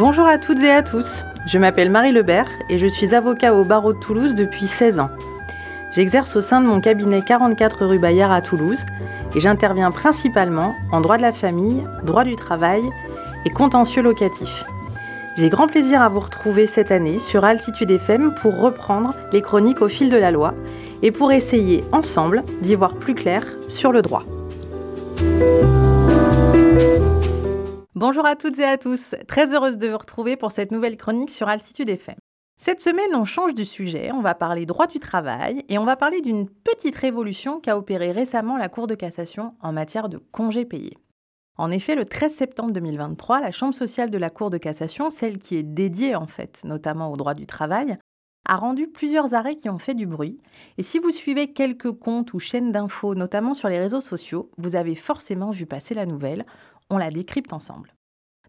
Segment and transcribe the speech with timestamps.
[0.00, 1.24] Bonjour à toutes et à tous.
[1.44, 5.10] Je m'appelle Marie Lebert et je suis avocat au barreau de Toulouse depuis 16 ans.
[5.92, 8.80] J'exerce au sein de mon cabinet 44 rue Bayard à Toulouse
[9.34, 12.80] et j'interviens principalement en droit de la famille, droit du travail
[13.44, 14.64] et contentieux locatif.
[15.36, 19.82] J'ai grand plaisir à vous retrouver cette année sur Altitude FM pour reprendre les chroniques
[19.82, 20.54] au fil de la loi
[21.02, 24.24] et pour essayer ensemble d'y voir plus clair sur le droit.
[28.00, 31.30] Bonjour à toutes et à tous, très heureuse de vous retrouver pour cette nouvelle chronique
[31.30, 32.14] sur Altitude FM.
[32.56, 35.96] Cette semaine, on change de sujet, on va parler droit du travail et on va
[35.96, 40.64] parler d'une petite révolution qu'a opérée récemment la Cour de cassation en matière de congés
[40.64, 40.96] payés.
[41.58, 45.36] En effet, le 13 septembre 2023, la Chambre sociale de la Cour de cassation, celle
[45.36, 47.98] qui est dédiée en fait notamment au droit du travail,
[48.48, 50.40] a rendu plusieurs arrêts qui ont fait du bruit.
[50.78, 54.74] Et si vous suivez quelques comptes ou chaînes d'infos, notamment sur les réseaux sociaux, vous
[54.74, 56.46] avez forcément vu passer la nouvelle.
[56.90, 57.94] On la décrypte ensemble.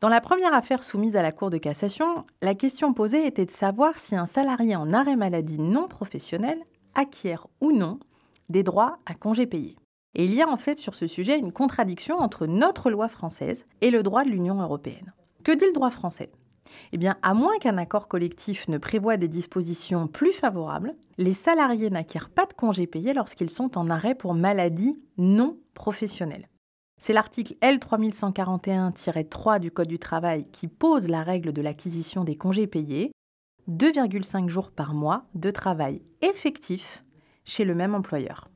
[0.00, 3.50] Dans la première affaire soumise à la Cour de cassation, la question posée était de
[3.50, 6.62] savoir si un salarié en arrêt maladie non professionnel
[6.94, 7.98] acquiert ou non
[8.48, 9.74] des droits à congés payés.
[10.14, 13.64] Et il y a en fait sur ce sujet une contradiction entre notre loi française
[13.80, 15.12] et le droit de l'Union européenne.
[15.42, 16.30] Que dit le droit français?
[16.92, 21.90] Eh bien, à moins qu'un accord collectif ne prévoie des dispositions plus favorables, les salariés
[21.90, 26.48] n'acquièrent pas de congés payés lorsqu'ils sont en arrêt pour maladie non professionnelle.
[26.98, 32.66] C'est l'article L3141-3 du Code du travail qui pose la règle de l'acquisition des congés
[32.66, 33.12] payés,
[33.70, 37.04] 2,5 jours par mois de travail effectif
[37.44, 38.48] chez le même employeur.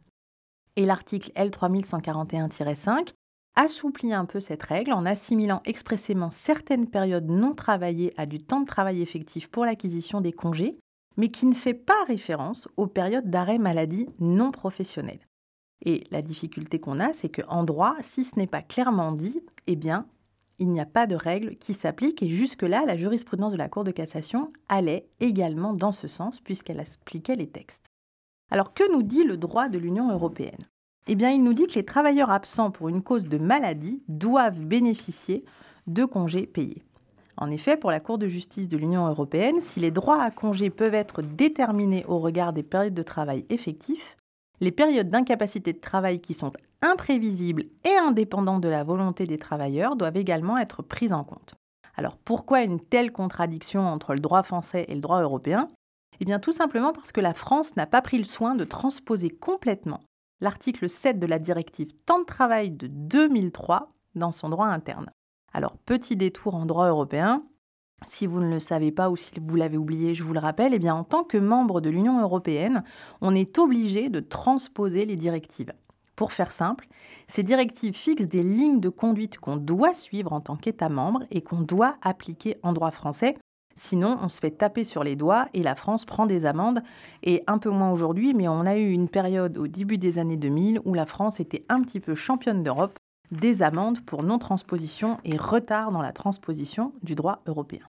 [0.75, 3.13] Et l'article L3141-5
[3.55, 8.61] assouplit un peu cette règle en assimilant expressément certaines périodes non travaillées à du temps
[8.61, 10.79] de travail effectif pour l'acquisition des congés,
[11.17, 15.21] mais qui ne fait pas référence aux périodes d'arrêt maladie non professionnelle.
[15.85, 19.77] Et la difficulté qu'on a, c'est qu'en droit, si ce n'est pas clairement dit, eh
[19.77, 20.07] bien,
[20.59, 22.23] il n'y a pas de règle qui s'applique.
[22.23, 26.79] Et jusque-là, la jurisprudence de la Cour de cassation allait également dans ce sens, puisqu'elle
[26.79, 27.87] expliquait les textes.
[28.51, 30.61] Alors que nous dit le droit de l'Union européenne?
[31.09, 34.65] Eh bien, il nous dit que les travailleurs absents pour une cause de maladie doivent
[34.65, 35.45] bénéficier
[35.89, 36.85] de congés payés.
[37.37, 40.71] En effet, pour la Cour de justice de l'Union européenne, si les droits à congés
[40.71, 44.17] peuvent être déterminés au regard des périodes de travail effectifs,
[44.63, 46.53] les périodes d'incapacité de travail qui sont
[46.83, 51.57] imprévisibles et indépendantes de la volonté des travailleurs doivent également être prises en compte.
[51.97, 55.67] Alors pourquoi une telle contradiction entre le droit français et le droit européen?
[56.21, 59.31] Eh bien tout simplement parce que la France n'a pas pris le soin de transposer
[59.31, 59.99] complètement
[60.41, 65.11] l'article 7 de la directive temps de travail de 2003 dans son droit interne.
[65.53, 67.43] Alors petit détour en droit européen,
[68.09, 70.75] si vous ne le savez pas ou si vous l'avez oublié, je vous le rappelle,
[70.75, 72.85] eh bien en tant que membre de l'Union européenne,
[73.21, 75.73] on est obligé de transposer les directives.
[76.17, 76.89] Pour faire simple,
[77.27, 81.41] ces directives fixent des lignes de conduite qu'on doit suivre en tant qu'État membre et
[81.43, 83.37] qu'on doit appliquer en droit français
[83.75, 86.83] Sinon, on se fait taper sur les doigts et la France prend des amendes.
[87.23, 90.37] Et un peu moins aujourd'hui, mais on a eu une période au début des années
[90.37, 92.99] 2000 où la France était un petit peu championne d'Europe
[93.31, 97.87] des amendes pour non-transposition et retard dans la transposition du droit européen.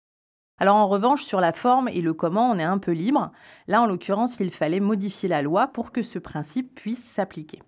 [0.64, 3.34] Alors en revanche, sur la forme et le comment, on est un peu libre.
[3.68, 7.60] Là, en l'occurrence, il fallait modifier la loi pour que ce principe puisse s'appliquer.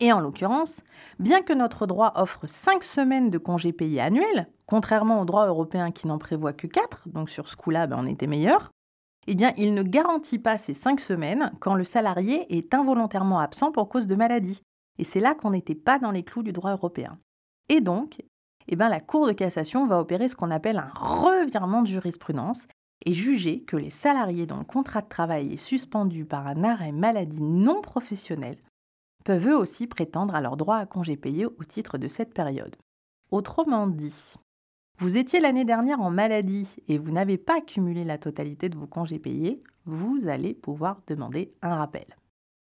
[0.00, 0.82] Et en l'occurrence,
[1.18, 5.92] bien que notre droit offre 5 semaines de congés payés annuels, contrairement au droit européen
[5.92, 8.70] qui n'en prévoit que 4, donc sur ce coup-là, ben, on était meilleur,
[9.26, 13.72] eh bien, il ne garantit pas ces 5 semaines quand le salarié est involontairement absent
[13.72, 14.60] pour cause de maladie.
[14.98, 17.18] Et c'est là qu'on n'était pas dans les clous du droit européen.
[17.70, 18.20] Et donc,
[18.68, 22.66] eh bien, la Cour de cassation va opérer ce qu'on appelle un revirement de jurisprudence
[23.04, 26.92] et juger que les salariés dont le contrat de travail est suspendu par un arrêt
[26.92, 28.56] maladie non professionnel
[29.24, 32.76] peuvent eux aussi prétendre à leur droit à congé payé au titre de cette période.
[33.30, 34.34] Autrement dit,
[34.98, 38.86] vous étiez l'année dernière en maladie et vous n'avez pas cumulé la totalité de vos
[38.86, 42.06] congés payés, vous allez pouvoir demander un rappel.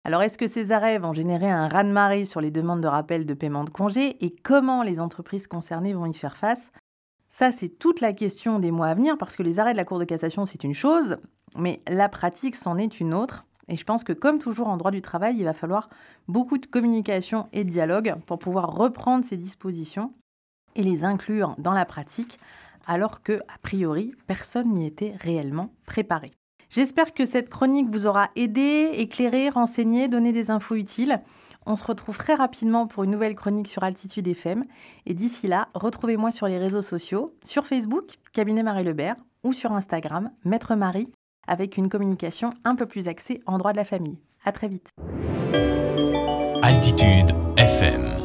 [0.09, 3.33] Alors est-ce que ces arrêts vont générer un raz-de-marée sur les demandes de rappel de
[3.35, 6.71] paiement de congés et comment les entreprises concernées vont y faire face?
[7.27, 9.85] Ça, c'est toute la question des mois à venir parce que les arrêts de la
[9.85, 11.17] Cour de cassation, c'est une chose,
[11.55, 13.45] mais la pratique, c'en est une autre.
[13.67, 15.89] Et je pense que comme toujours en droit du travail, il va falloir
[16.27, 20.11] beaucoup de communication et de dialogue pour pouvoir reprendre ces dispositions
[20.73, 22.39] et les inclure dans la pratique,
[22.87, 26.31] alors que, a priori, personne n'y était réellement préparé.
[26.69, 31.21] J'espère que cette chronique vous aura aidé, éclairé, renseigné, donné des infos utiles.
[31.65, 34.65] On se retrouve très rapidement pour une nouvelle chronique sur Altitude FM.
[35.05, 39.71] Et d'ici là, retrouvez-moi sur les réseaux sociaux, sur Facebook, Cabinet Marie Lebert, ou sur
[39.71, 41.11] Instagram, Maître Marie
[41.49, 44.19] avec une communication un peu plus axée en droit de la famille.
[44.45, 44.89] À très vite.
[46.61, 48.18] Altitude FM